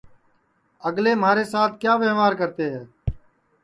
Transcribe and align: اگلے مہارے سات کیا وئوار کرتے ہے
اگلے 0.87 1.11
مہارے 1.21 1.43
سات 1.53 1.71
کیا 1.81 1.93
وئوار 2.01 2.33
کرتے 2.39 2.65
ہے 2.73 2.83